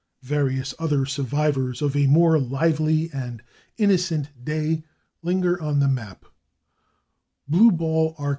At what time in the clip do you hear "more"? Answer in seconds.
2.07-2.39